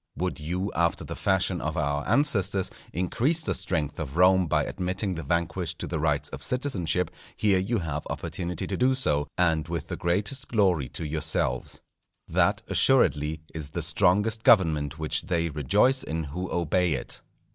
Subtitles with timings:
[0.17, 5.13] Would you, after the fashion of our ancestors, increase the strength of Rome by admitting
[5.13, 9.67] the vanquished to the rights of citizenship, here you have opportunity to do so, and
[9.67, 11.81] with the greatest glory to yourselves.
[12.27, 17.21] That, assuredly, is the strongest government which they rejoice in who obey it.